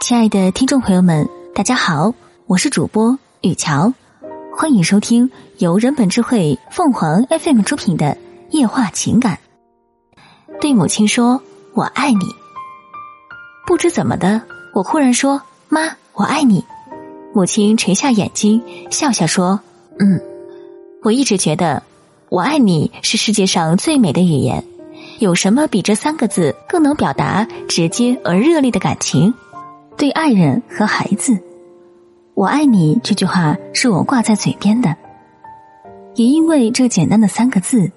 [0.00, 2.14] 亲爱的听众朋友们，大家好，
[2.46, 3.92] 我是主播雨乔，
[4.56, 5.28] 欢迎收听
[5.58, 8.06] 由人本智慧凤凰 FM 出品的
[8.50, 9.38] 《夜话情感》。
[10.60, 11.42] 对母亲说
[11.74, 12.20] ：“我爱你。”
[13.66, 14.40] 不知怎么的，
[14.72, 16.64] 我忽然说：“妈，我爱你。”
[17.34, 19.60] 母亲垂下眼睛，笑笑说
[19.98, 20.20] ：“嗯。”
[21.02, 21.82] 我一直觉得
[22.30, 24.64] “我爱你”是世界上最美的语言，
[25.18, 29.34] 有什么比这三个字更能表达直接而热烈的感情？
[29.98, 31.36] 对爱人和孩子
[32.34, 34.94] ，“我爱你”这句话是我挂在嘴边的，
[36.14, 37.90] 也因为这简单的三个字，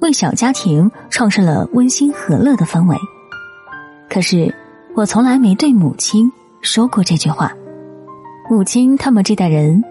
[0.00, 2.96] 为小家庭创设了温馨和乐的氛围。
[4.10, 4.52] 可是，
[4.96, 6.30] 我从来没对母亲
[6.60, 7.52] 说过这句话。
[8.50, 9.82] 母亲他们这代人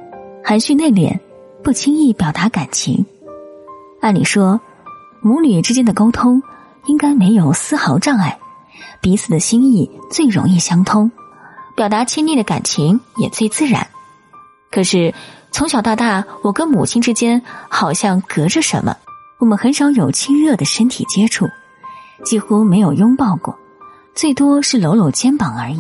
[0.44, 1.18] 含蓄内敛。
[1.64, 3.06] 不轻易表达感情，
[4.02, 4.60] 按理说，
[5.22, 6.44] 母女之间的沟通
[6.88, 8.38] 应该没有丝毫障碍，
[9.00, 11.10] 彼此的心意最容易相通，
[11.76, 13.88] 表达亲昵的感情也最自然。
[14.72, 15.14] 可是
[15.52, 18.96] 从小到大，我跟母亲之间好像隔着什么，
[19.40, 21.48] 我们很少有亲热的身体接触，
[22.24, 23.58] 几乎没有拥抱过，
[24.16, 25.80] 最多是搂搂肩膀而已。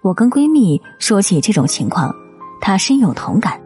[0.00, 2.14] 我跟闺蜜说起这种情况，
[2.60, 3.60] 她深有同感。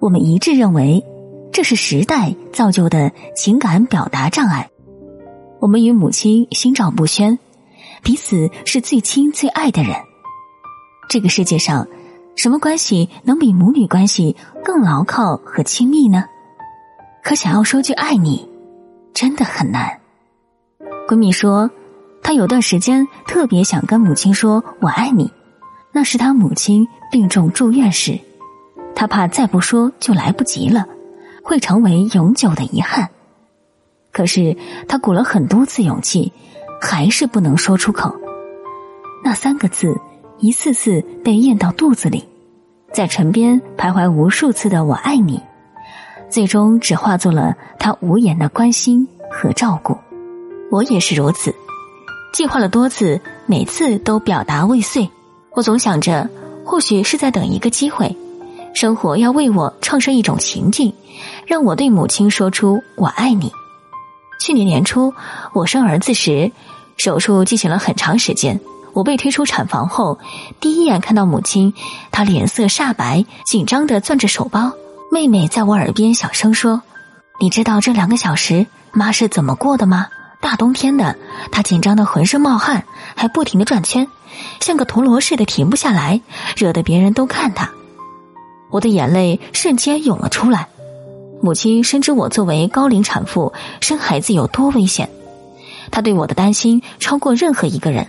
[0.00, 1.04] 我们一致认为，
[1.52, 4.70] 这是时代造就的情感表达障碍。
[5.60, 7.38] 我们与母亲心照不宣，
[8.02, 9.94] 彼此是最亲最爱的人。
[11.10, 11.88] 这个世界上，
[12.36, 16.24] 什么关系能比母女关系更牢靠和亲密呢？
[17.24, 18.48] 可想要说句爱你，
[19.12, 19.98] 真的很难。
[21.08, 21.68] 闺蜜说，
[22.22, 25.32] 她有段时间特别想跟母亲说我爱你，
[25.90, 28.16] 那是她母亲病重住院时。
[28.94, 30.86] 她怕再不说就来不及了，
[31.42, 33.08] 会成为永久的遗憾。
[34.12, 36.32] 可是她鼓了很多次勇气，
[36.80, 38.14] 还是不能说出口。
[39.24, 40.00] 那三个字
[40.40, 42.24] 一次次被咽到肚子里，
[42.94, 45.38] 在唇边徘徊无数次的“我爱你”，
[46.30, 49.94] 最终只化作了他无言的关心和照顾。
[50.70, 51.54] 我也是如此，
[52.32, 55.10] 计划了多次，每次都表达未遂。
[55.52, 56.26] 我总想着，
[56.64, 58.16] 或许是在等一个机会。
[58.72, 60.90] 生活要为我创设一种情境，
[61.46, 63.52] 让我对母亲说出“我爱你”。
[64.40, 65.12] 去年年初，
[65.52, 66.50] 我生儿子时，
[66.96, 68.58] 手术进行了很长时间。
[68.92, 70.18] 我被推出产房后，
[70.60, 71.74] 第一眼看到母亲，
[72.10, 74.72] 她脸色煞白，紧张的攥着手包。
[75.12, 76.82] 妹妹在我耳边小声说
[77.40, 80.08] ：“你知道这两个小时妈是怎么过的吗？
[80.40, 81.16] 大冬天的，
[81.50, 82.84] 她紧张的浑身冒汗，
[83.14, 84.08] 还不停的转圈，
[84.60, 86.20] 像个陀螺似的停不下来，
[86.56, 87.70] 惹得别人都看她。”
[88.70, 90.68] 我的眼泪瞬间涌了出来。
[91.42, 95.10] 母亲深知我作为高龄产妇生孩子有多危险，
[95.90, 98.06] 她对我的担心超过任何一个人。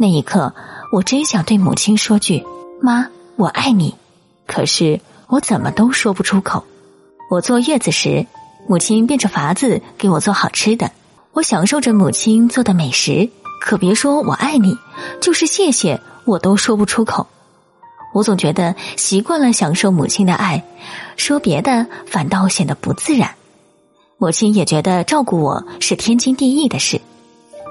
[0.00, 0.54] 那一刻，
[0.92, 2.46] 我真想对母亲说句
[2.80, 3.96] “妈，我爱你”，
[4.46, 6.62] 可是我怎么都说不出口。
[7.28, 8.24] 我坐月子时，
[8.68, 10.92] 母亲变着法子给我做好吃的，
[11.32, 13.28] 我享受着母亲做的美食，
[13.60, 14.78] 可别说我爱你，
[15.20, 17.26] 就是谢谢我都说不出口。
[18.14, 20.64] 我总觉得习惯了享受母亲的爱，
[21.16, 23.34] 说别的反倒显得不自然。
[24.16, 27.00] 母亲也觉得照顾我是天经地义的事。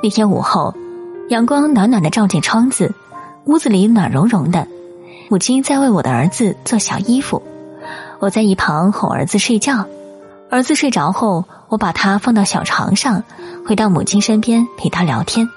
[0.03, 0.75] 那天午后，
[1.29, 2.95] 阳光暖暖的照进窗子，
[3.43, 4.65] 屋子里暖融融的。
[5.29, 7.43] 母亲在为我的儿子做小衣服，
[8.19, 9.85] 我在一旁哄儿子睡觉。
[10.49, 13.21] 儿子睡着后，我把他放到小床上，
[13.67, 15.49] 回到母亲身边陪他聊天。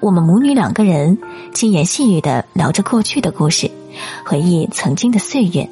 [0.00, 1.18] 我们母女两个人
[1.54, 3.70] 轻言细语的聊着过去的故事。
[4.26, 5.66] 回忆曾经的岁月，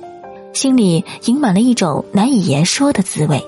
[0.54, 3.44] 心里盈满了一种难以言说的滋味。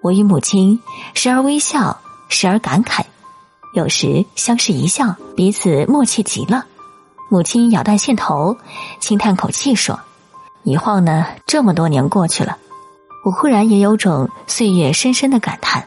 [0.00, 0.78] 我与母亲
[1.14, 3.02] 时而微笑，时而感慨，
[3.74, 6.64] 有时相视一笑，彼此默契极了。
[7.28, 8.56] 母亲咬断线头，
[9.00, 9.98] 轻叹口气说
[10.62, 12.56] ：“一晃呢，这么多年过去了。”
[13.26, 15.84] 我忽然也有种岁月深深的感叹。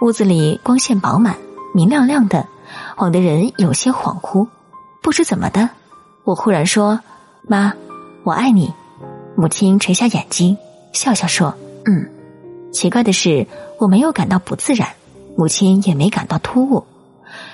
[0.00, 1.36] 屋子里光线饱满，
[1.72, 2.46] 明亮亮的，
[2.96, 4.46] 晃得人有些恍惚。
[5.00, 5.70] 不知怎么的。
[6.24, 7.00] 我忽然说
[7.48, 7.72] ：“妈，
[8.24, 8.72] 我爱你。”
[9.34, 10.58] 母亲垂下眼睛，
[10.92, 11.54] 笑笑说
[11.86, 12.10] ：“嗯。”
[12.70, 13.46] 奇怪的是，
[13.78, 14.88] 我没有感到不自然，
[15.36, 16.84] 母亲也没感到突兀。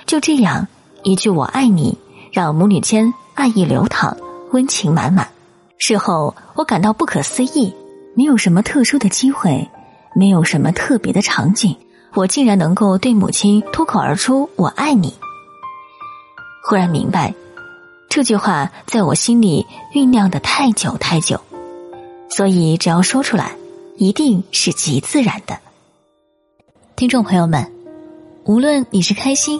[0.05, 0.67] 就这样，
[1.03, 1.97] 一句“我爱你”，
[2.31, 4.15] 让母女间爱意流淌，
[4.51, 5.27] 温情满满。
[5.77, 7.73] 事后，我感到不可思议，
[8.15, 9.69] 没有什么特殊的机会，
[10.13, 11.75] 没有什么特别的场景，
[12.13, 15.13] 我竟然能够对母亲脱口而出“我爱你”。
[16.63, 17.33] 忽然明白。
[18.07, 21.41] 这句话在我心里酝酿的太久太久，
[22.29, 23.57] 所以只要说出来，
[23.97, 25.59] 一定是极自然的。
[26.95, 27.69] 听众朋友们，
[28.45, 29.59] 无论你是开心